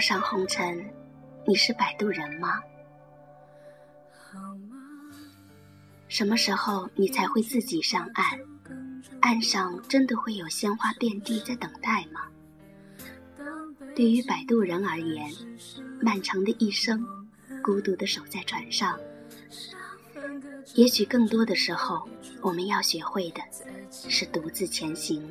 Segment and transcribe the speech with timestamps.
[0.00, 0.84] 上红尘，
[1.46, 2.60] 你是摆渡人吗？
[6.08, 8.40] 什么时候你才会自己上岸？
[9.20, 12.22] 岸上真的会有鲜花遍地在等待吗？
[13.94, 15.30] 对于摆渡人而言，
[16.00, 17.06] 漫长的一生，
[17.62, 18.98] 孤独的守在船上。
[20.74, 22.08] 也许更多的时候，
[22.40, 23.40] 我们要学会的
[23.90, 25.22] 是独自前行。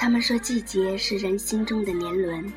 [0.00, 2.50] 他们说，季节是人心中的年轮，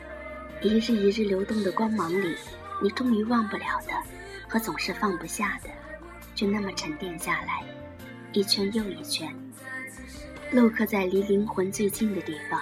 [0.61, 2.37] 一日一日流动的光芒里，
[2.81, 3.91] 你终于忘不了的，
[4.47, 5.69] 和总是放不下的，
[6.33, 7.61] 就那么沉淀下来，
[8.31, 9.29] 一圈又一圈，
[10.53, 12.61] 镂刻在离灵魂最近的地方。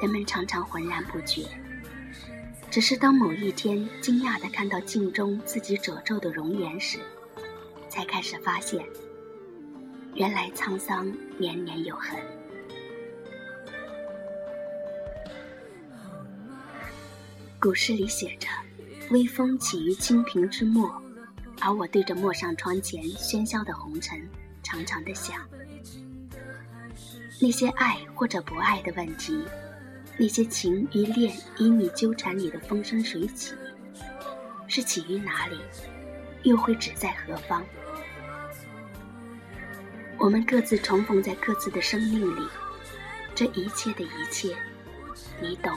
[0.00, 1.46] 人们常常浑然不觉，
[2.72, 6.98] 只是当某一天惊讶地看到镜中自己褶皱的容颜时，
[7.88, 8.84] 才开始发现，
[10.14, 12.18] 原来沧桑年年有痕。
[17.60, 18.46] 古诗里写着
[19.10, 20.90] ：“微风起于清平之末。”
[21.60, 24.16] 而我对着陌上窗前喧嚣的红尘，
[24.62, 25.34] 长长的想：
[27.40, 29.44] 那些爱或者不爱的问题，
[30.16, 33.54] 那些情与恋与你纠缠里的风生水起，
[34.68, 35.58] 是起于哪里，
[36.44, 37.64] 又会止在何方？
[40.16, 42.46] 我们各自重逢在各自的生命里，
[43.34, 44.56] 这一切的一切，
[45.40, 45.76] 你懂。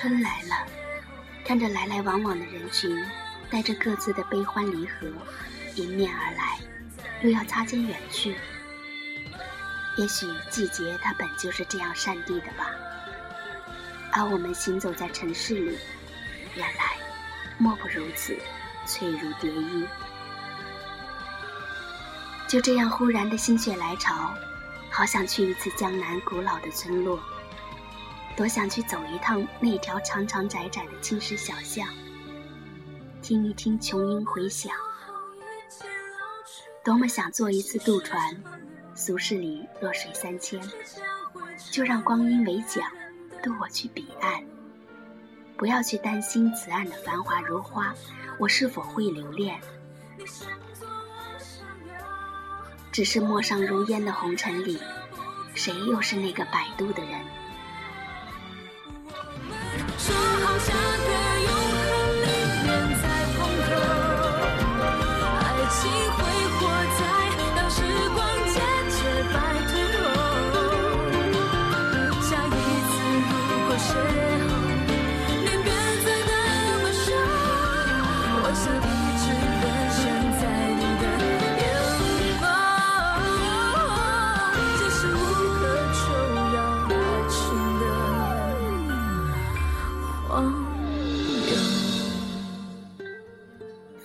[0.00, 0.64] 春来了，
[1.44, 3.04] 看着来来往往的人群，
[3.50, 5.08] 带着各自的悲欢离合，
[5.74, 6.60] 迎面而来，
[7.20, 8.36] 又要擦肩远去。
[9.96, 12.70] 也许季节它本就是这样善地的吧。
[14.12, 15.76] 而我们行走在城市里，
[16.54, 16.96] 原来
[17.58, 18.38] 莫不如此，
[18.86, 19.84] 脆如蝶衣。
[22.46, 24.32] 就这样忽然的心血来潮，
[24.92, 27.20] 好想去一次江南古老的村落。
[28.38, 31.88] 多想去走一趟那条长长窄窄的青石小巷，
[33.20, 34.72] 听一听琼音回响。
[36.84, 38.40] 多么想坐一次渡船，
[38.94, 40.62] 俗世里弱水三千，
[41.72, 42.88] 就让光阴为桨，
[43.42, 44.40] 渡我去彼岸。
[45.56, 47.92] 不要去担心此岸的繁华如花，
[48.38, 49.60] 我是否会留恋？
[52.92, 54.80] 只是陌上如烟的红尘里，
[55.56, 57.20] 谁又是那个摆渡的人？
[59.98, 61.17] 说好下个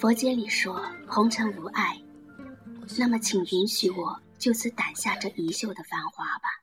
[0.03, 1.97] 佛经里说红尘无爱，
[2.99, 6.61] 那么请允许我就此掸下这一袖的繁华吧。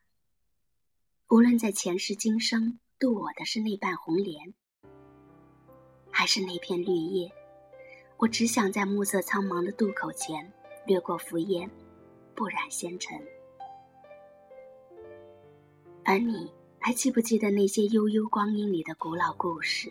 [1.31, 4.53] 无论在前世今生渡我的是那瓣红莲，
[6.11, 7.33] 还是那片绿叶，
[8.19, 10.53] 我只想在暮色苍茫的渡口前
[10.87, 11.71] 掠过浮烟，
[12.35, 13.19] 不染纤尘。
[16.05, 19.91] 而你还记不记得那些悠悠光阴里的古老故事？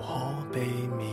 [0.00, 0.08] 无可
[0.50, 0.60] 避
[0.96, 1.06] 免，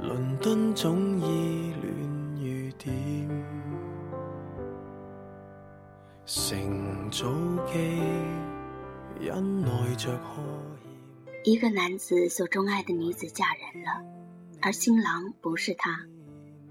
[0.00, 3.28] 伦敦总依恋雨点，
[6.24, 7.26] 乘早
[7.66, 8.00] 机，
[9.20, 10.42] 忍耐着呵
[11.44, 11.52] 欠。
[11.52, 14.02] 一个男子所钟爱的女子嫁人了，
[14.62, 16.00] 而新郎不是他，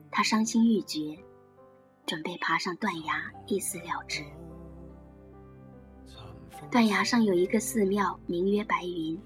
[0.09, 1.19] 他伤心欲绝，
[2.07, 4.23] 准备爬上断崖一死了之。
[6.71, 9.17] 断崖上有一个寺庙，名曰白云。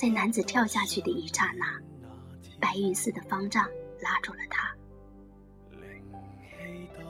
[0.00, 1.78] 在男子跳下去的一刹那，
[2.58, 3.68] 白云寺的方丈
[4.00, 4.74] 拉住了他。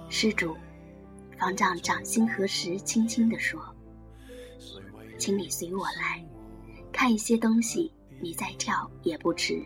[0.09, 0.57] 施主，
[1.39, 3.63] 方丈掌心合十，轻轻地说
[5.19, 6.27] ：“请你随我来，
[6.91, 9.65] 看一些东西，你再跳也不迟。”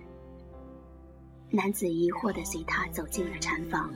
[1.49, 3.91] 男子疑惑地随他走进了禅房。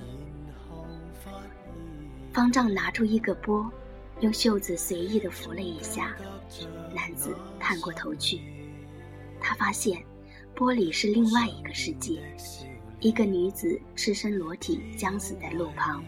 [2.33, 3.71] 方丈拿出一个钵，
[4.21, 6.17] 用袖子随意地拂了一下，
[6.95, 8.41] 男子探过头去，
[9.49, 9.99] 他发现
[10.55, 12.21] 玻璃是另外一个世界，
[13.01, 16.05] 一个女子赤身裸体将死在路旁。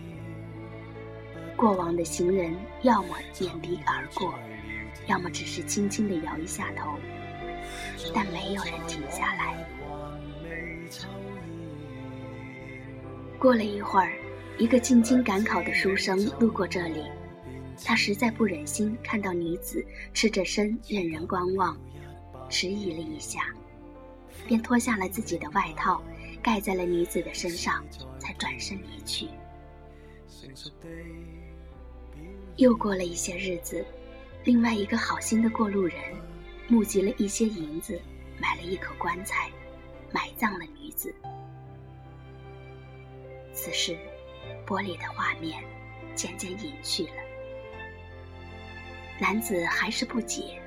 [1.57, 4.35] 过往的行人要么眼鼻而过，
[5.07, 6.99] 要么只是轻轻地摇一下头，
[8.15, 9.67] 但没有人停下来。
[13.39, 14.13] 过了一会儿。
[14.59, 17.03] 一个进京赶考的书生路过这里，
[17.83, 19.83] 他实在不忍心看到女子
[20.13, 21.75] 赤着身任人观望，
[22.51, 23.55] 迟疑了一下，
[24.47, 26.03] 便脱下了自己的外套，
[26.43, 27.83] 盖在了女子的身上，
[28.19, 29.29] 才转身离去。
[32.57, 33.83] 又过了一些日子，
[34.45, 35.97] 另外一个好心的过路人，
[36.69, 37.99] 募集了一些银子，
[38.39, 39.51] 买了一口棺材，
[40.13, 41.15] 埋葬了女子。
[43.55, 43.97] 此时。
[44.67, 45.63] 玻璃的画面
[46.15, 47.13] 渐渐隐去了，
[49.21, 50.63] 男子还是不解。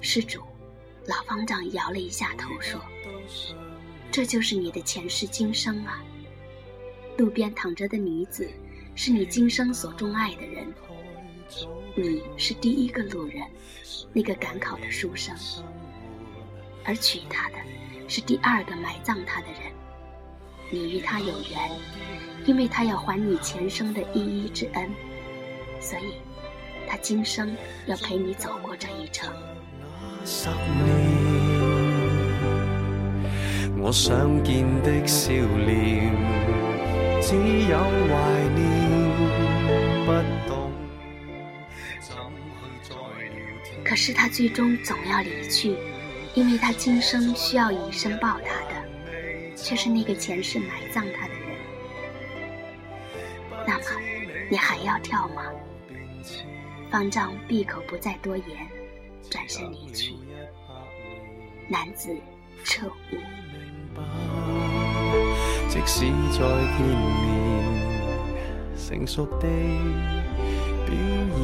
[0.00, 0.42] 施主，
[1.06, 2.80] 老方丈摇了一下头说
[4.10, 6.02] ：“这就是你的前世今生啊。
[7.16, 8.48] 路边躺着的女子，
[8.94, 10.66] 是你今生所钟爱的人。”
[11.96, 13.42] 你是第一个路人，
[14.12, 15.34] 那个赶考的书生，
[16.84, 17.56] 而娶她的
[18.06, 19.62] 是第二个埋葬她的人。
[20.70, 21.70] 你与她有缘，
[22.46, 24.90] 因为她要还你前生的一一之恩，
[25.80, 26.14] 所以
[26.88, 27.54] 他今生
[27.86, 29.30] 要陪你走过这一程。
[33.80, 36.12] 我想见的笑脸，
[37.22, 37.36] 只
[37.70, 38.14] 有怀
[38.54, 38.64] 念，
[40.06, 40.10] 不。
[43.84, 45.74] 可是他最终总要离去，
[46.34, 48.74] 因为他今生需要以身报答的，
[49.56, 51.56] 却是那个前世埋葬他的人。
[53.66, 53.84] 那么，
[54.50, 55.42] 你还要跳吗？
[56.90, 58.46] 方丈闭口不再多言，
[59.30, 60.14] 转身离去。
[61.68, 62.16] 男子
[62.64, 62.92] 彻悟。
[65.68, 66.38] 即使再
[66.76, 67.26] 见面，
[68.76, 69.46] 成熟地
[70.86, 71.38] 表演。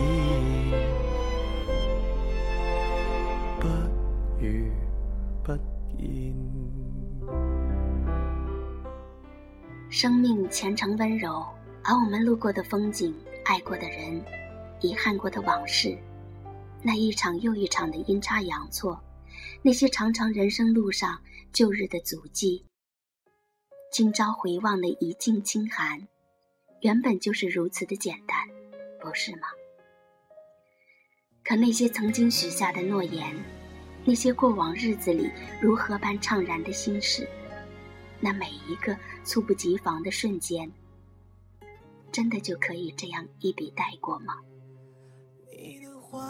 [3.60, 3.68] 不
[4.40, 4.44] 如
[5.42, 5.52] 不
[5.98, 6.34] 见
[9.90, 11.44] 生命虔诚温柔，
[11.82, 13.14] 而我们路过的风景、
[13.44, 14.22] 爱过的人、
[14.84, 15.96] 遗憾过的往事，
[16.82, 19.02] 那一场又一场的阴差阳错，
[19.62, 21.18] 那些长长人生路上
[21.54, 22.62] 旧日的足迹，
[23.90, 26.06] 今朝回望的一径清寒，
[26.82, 28.36] 原本就是如此的简单，
[29.00, 29.48] 不是吗？
[31.42, 33.34] 可那些曾经许下的诺言。
[34.06, 35.30] 那些过往日子里
[35.62, 37.26] 如何般怅然的心事，
[38.20, 38.94] 那每一个
[39.24, 40.70] 猝不及防的瞬间，
[42.12, 44.34] 真的就可以这样一笔带过吗？
[46.14, 46.22] 话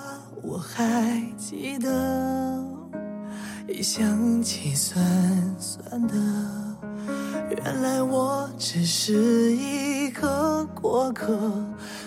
[0.42, 2.64] 我还记得，
[3.68, 4.98] 一想起酸
[5.58, 6.14] 酸的，
[7.50, 11.38] 原来我只是一个过客，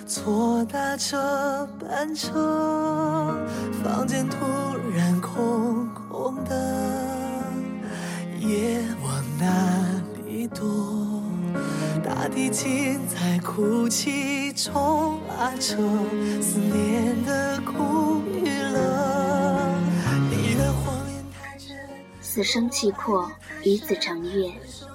[0.08, 3.38] 错搭这班车，
[3.84, 4.38] 房间突
[4.96, 5.68] 然空。
[12.36, 15.78] 已经在哭泣中拉扯
[16.42, 19.70] 思念的苦与乐。
[20.32, 21.78] 你的谎言太真。
[22.20, 23.32] 死生契阔，
[23.64, 24.52] 与子成悦；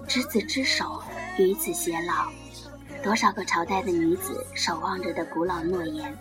[0.08, 1.00] 执子之手，
[1.38, 2.28] 与子偕老。
[3.04, 6.12] 多少个朝代的女子守望着的古老诺言，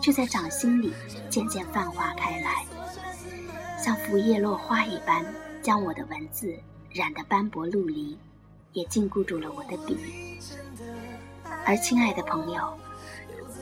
[0.00, 0.92] 就在掌心里
[1.28, 2.64] 渐渐泛化开来，
[3.76, 5.26] 像拂叶落花一般，
[5.62, 6.56] 将我的文字
[6.92, 8.16] 染得斑驳陆离。
[8.72, 9.96] 也禁锢住了我的笔，
[11.64, 12.76] 而亲爱的朋友，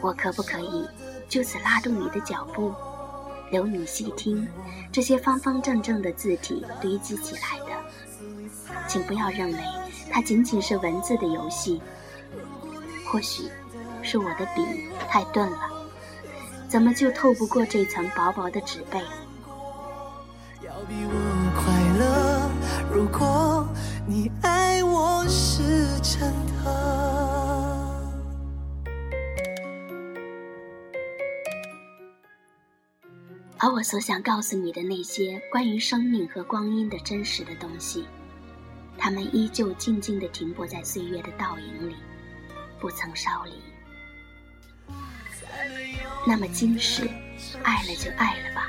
[0.02, 0.86] 我可不可以
[1.28, 2.74] 就此拉动你的脚步，
[3.50, 4.46] 留你细听
[4.90, 7.72] 这些方方正正的字体堆积起来的？
[8.88, 9.58] 请不要认为
[10.10, 11.80] 它仅仅是文字的游戏，
[13.06, 13.44] 或许
[14.02, 15.58] 是我的笔太钝了，
[16.68, 19.00] 怎么就透不过这层薄薄的纸背？
[20.88, 21.12] 比我
[21.54, 21.62] 快
[21.96, 22.50] 乐。
[22.92, 23.66] 如果
[24.04, 24.61] 你爱
[33.62, 38.04] 而我所想告诉你的那些关于生命和光阴的真实的东西，
[38.98, 41.94] 它们依旧静静地停泊在岁月的倒影里，
[42.80, 43.52] 不曾烧离。
[46.26, 47.08] 那么今世，
[47.62, 48.68] 爱了就爱了吧，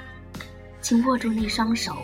[0.79, 1.97] 请握住那双手，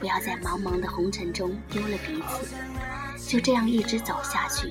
[0.00, 4.70] 不要在茫茫的红尘中丢了彼此，就这样一直走下去，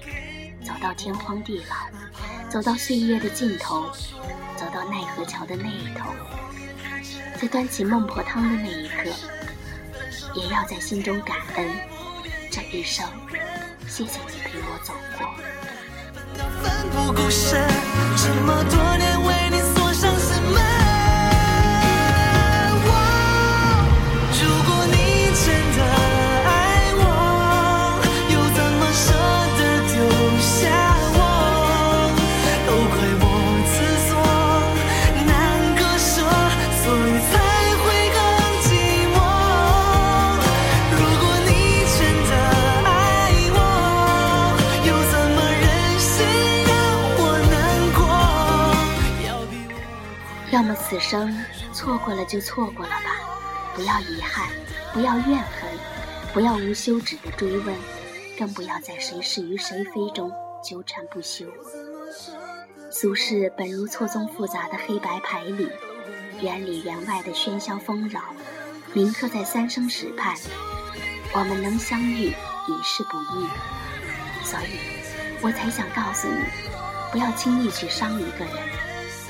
[0.66, 3.88] 走到天荒地老，走到岁月的尽头，
[4.58, 6.12] 走到奈何桥的那一头。
[7.40, 9.10] 在端起孟婆汤的那一刻，
[10.34, 11.68] 也要在心中感恩
[12.50, 13.06] 这一生，
[13.88, 15.36] 谢谢你陪我走过。
[16.64, 17.68] 奋不顾身，
[18.18, 19.62] 这么多年为你
[50.96, 51.38] 此生
[51.74, 53.20] 错过了就错过了吧，
[53.74, 54.48] 不要遗憾，
[54.94, 55.70] 不要怨恨，
[56.34, 57.76] 不要无休止的追问，
[58.40, 60.32] 更不要在谁是与谁非中
[60.64, 61.46] 纠缠不休。
[62.90, 65.70] 俗世本如错综复杂的黑白牌里，
[66.40, 68.22] 园里园外的喧嚣纷扰，
[68.94, 70.34] 铭刻在三生石畔。
[71.34, 74.80] 我们能相遇已是不易，所以
[75.42, 76.40] 我才想告诉你，
[77.12, 78.75] 不要轻易去伤一个人。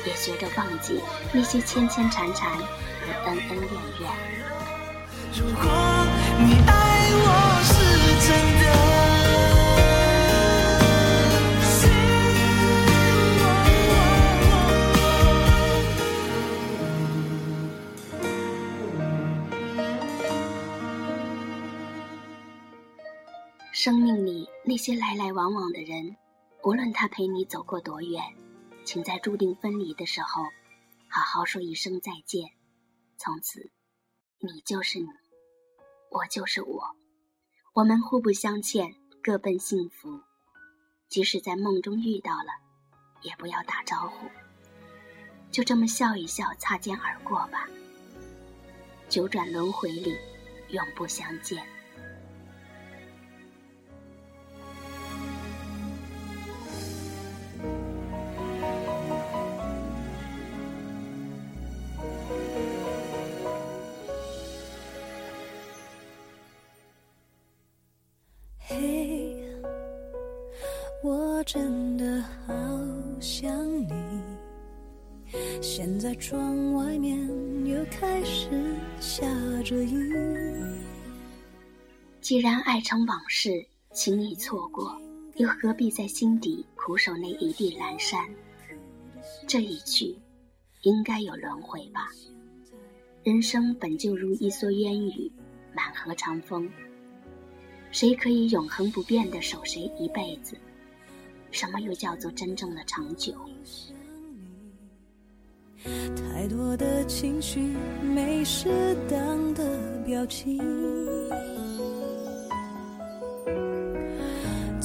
[0.06, 1.02] 也学着忘记
[1.34, 2.64] 那些牵牵缠缠和
[3.26, 4.10] 恩恩怨怨。
[5.34, 5.64] 如果
[6.40, 7.28] 你爱我
[7.64, 7.74] 是
[8.26, 8.64] 真的，
[23.72, 26.16] 生命里那些来来往往的人，
[26.64, 28.22] 无论他陪你走过多远。
[28.86, 30.44] 请在注定分离的时候，
[31.10, 32.52] 好好说一声再见。
[33.18, 33.72] 从此，
[34.40, 35.08] 你就是你，
[36.12, 36.96] 我就是我，
[37.74, 40.22] 我们互不相欠，各奔幸福。
[41.10, 42.52] 即使在梦中遇到了，
[43.22, 44.28] 也不要打招呼，
[45.52, 47.68] 就这么笑一笑，擦肩而过吧。
[49.10, 50.18] 九转轮回里，
[50.70, 51.66] 永不相见。
[82.76, 85.02] 爱成往事，轻易错过，
[85.38, 88.28] 又何必在心底苦守那一地阑珊？
[89.48, 90.14] 这一去，
[90.82, 92.10] 应该有轮回吧。
[93.24, 95.32] 人生本就如一蓑烟雨，
[95.74, 96.70] 满河长风。
[97.92, 100.58] 谁可以永恒不变的守谁一辈子？
[101.52, 103.34] 什么又叫做真正的长久？
[105.82, 108.68] 太多的情绪，没适
[109.10, 110.62] 当的表情。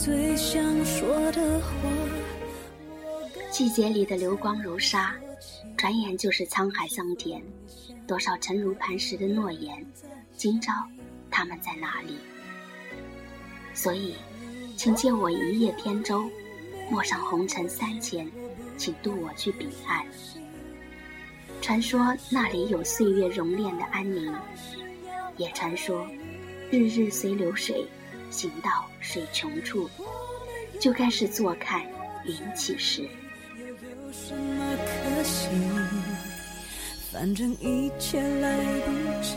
[0.02, 1.90] 最想说的话。
[3.50, 5.14] 季节里的流光如沙，
[5.76, 7.42] 转眼就是沧海桑田。
[8.06, 9.84] 多少沉如磐石的诺言，
[10.38, 10.72] 今朝
[11.30, 12.16] 他们在哪里？
[13.74, 14.14] 所以，
[14.74, 16.24] 请借我一叶扁舟。
[16.90, 18.26] 陌上红尘三千，
[18.78, 20.02] 请渡我去彼岸。
[21.60, 24.34] 传说那里有岁月熔炼的安宁，
[25.36, 26.08] 也传说
[26.70, 27.86] 日日随流水，
[28.30, 29.90] 行到水穷处，
[30.80, 31.82] 就该是坐看
[32.24, 33.08] 云起时。
[37.12, 38.56] 反正一切来
[38.86, 39.36] 不及，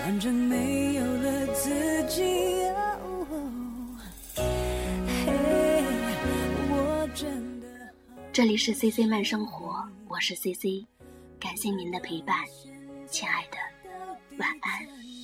[0.00, 2.24] 反正没有了自己。
[8.32, 10.86] 这里是 C C 慢生活，我是 C C，
[11.40, 12.36] 感谢您的陪伴，
[13.08, 13.56] 亲爱的，
[14.38, 15.15] 晚安。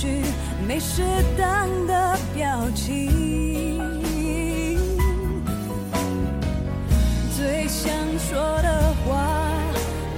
[0.00, 0.08] 句
[0.66, 1.02] 没适
[1.36, 3.12] 当的表情，
[7.36, 9.52] 最想说的话，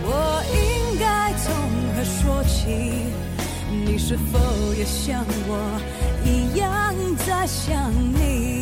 [0.04, 1.52] 我应该从
[1.96, 3.10] 何说起？
[3.68, 4.38] 你是否
[4.74, 5.80] 也像我
[6.24, 6.94] 一样
[7.26, 8.61] 在想你？